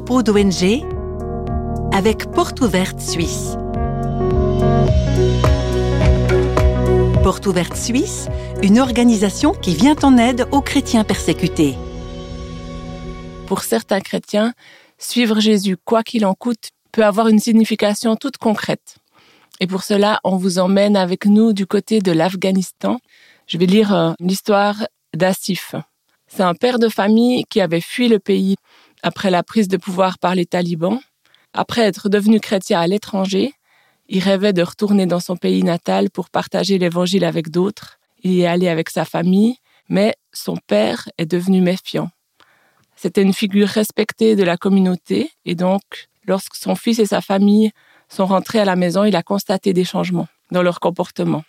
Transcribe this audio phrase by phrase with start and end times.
[0.00, 0.82] propos d'ONG
[1.92, 3.56] avec Porte Ouverte Suisse.
[7.22, 8.26] Porte Ouverte Suisse,
[8.60, 11.76] une organisation qui vient en aide aux chrétiens persécutés.
[13.46, 14.52] Pour certains chrétiens,
[14.98, 18.96] suivre Jésus, quoi qu'il en coûte, peut avoir une signification toute concrète.
[19.60, 22.98] Et pour cela, on vous emmène avec nous du côté de l'Afghanistan.
[23.46, 25.76] Je vais lire euh, l'histoire d'Asif.
[26.26, 28.56] C'est un père de famille qui avait fui le pays
[29.04, 30.98] après la prise de pouvoir par les talibans.
[31.52, 33.52] Après être devenu chrétien à l'étranger,
[34.08, 37.98] il rêvait de retourner dans son pays natal pour partager l'évangile avec d'autres.
[38.22, 39.56] Il est allé avec sa famille,
[39.90, 42.10] mais son père est devenu méfiant.
[42.96, 47.72] C'était une figure respectée de la communauté et donc, lorsque son fils et sa famille
[48.08, 51.44] sont rentrés à la maison, il a constaté des changements dans leur comportement.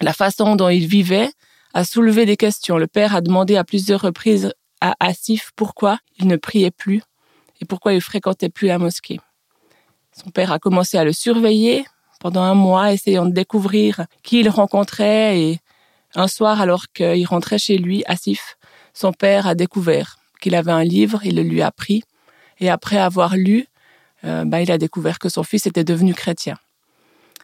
[0.00, 1.30] La façon dont ils vivaient
[1.74, 2.78] a soulevé des questions.
[2.78, 7.02] Le père a demandé à plusieurs reprises à Asif pourquoi il ne priait plus
[7.60, 9.20] et pourquoi il fréquentait plus la mosquée.
[10.12, 11.84] Son père a commencé à le surveiller
[12.20, 15.58] pendant un mois, essayant de découvrir qui il rencontrait et
[16.14, 18.56] un soir, alors qu'il rentrait chez lui, Asif,
[18.92, 22.02] son père a découvert qu'il avait un livre, il le lui a pris
[22.58, 23.66] et après avoir lu,
[24.24, 26.58] euh, bah, il a découvert que son fils était devenu chrétien.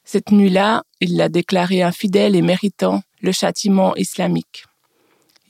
[0.04, 4.66] Cette nuit-là, il l'a déclaré infidèle et méritant le châtiment islamique.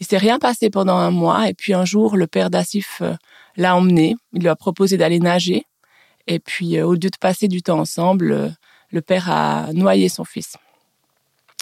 [0.01, 3.15] Il s'est rien passé pendant un mois et puis un jour, le père d'Assif euh,
[3.57, 4.17] l'a emmené.
[4.33, 5.65] Il lui a proposé d'aller nager.
[6.27, 8.49] Et puis, euh, au lieu de passer du temps ensemble, euh,
[8.91, 10.57] le père a noyé son fils.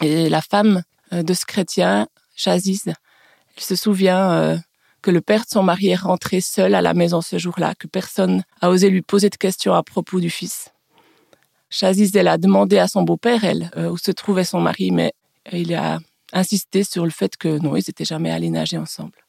[0.02, 0.82] Et la femme
[1.12, 4.60] de ce chrétien, Chaziz, elle se souvient
[5.02, 7.86] que le père de son mari est rentré seul à la maison ce jour-là, que
[7.86, 10.72] personne a osé lui poser de questions à propos du fils.
[11.70, 15.12] Chaziz, elle a demandé à son beau-père, elle, où se trouvait son mari, mais
[15.52, 16.00] il a
[16.34, 19.24] insisté sur le fait que non, ils n'étaient jamais allés nager ensemble.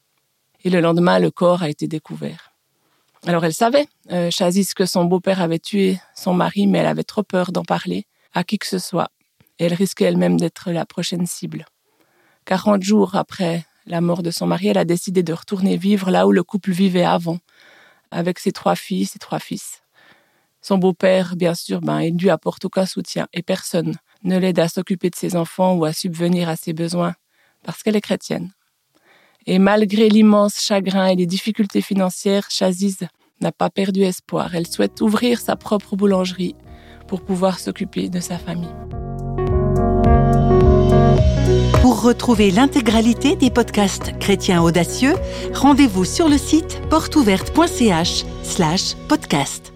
[0.65, 2.51] Et le lendemain, le corps a été découvert.
[3.27, 7.03] Alors elle savait, euh, Chazis, que son beau-père avait tué son mari, mais elle avait
[7.03, 9.09] trop peur d'en parler à qui que ce soit.
[9.57, 11.65] Elle risquait elle-même d'être la prochaine cible.
[12.43, 16.27] Quarante jours après la mort de son mari, elle a décidé de retourner vivre là
[16.27, 17.37] où le couple vivait avant,
[18.11, 19.81] avec ses trois filles, ses trois fils.
[20.61, 24.67] Son beau-père, bien sûr, ben, il lui apporte aucun soutien et personne ne l'aide à
[24.67, 27.13] s'occuper de ses enfants ou à subvenir à ses besoins,
[27.63, 28.51] parce qu'elle est chrétienne.
[29.45, 33.07] Et malgré l'immense chagrin et les difficultés financières, Chaziz
[33.41, 34.55] n'a pas perdu espoir.
[34.55, 36.55] Elle souhaite ouvrir sa propre boulangerie
[37.07, 38.73] pour pouvoir s'occuper de sa famille.
[41.81, 45.13] Pour retrouver l'intégralité des podcasts chrétiens audacieux,
[45.53, 49.74] rendez-vous sur le site porteouverte.ch/podcast.